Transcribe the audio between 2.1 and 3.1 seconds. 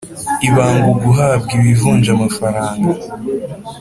amafaranga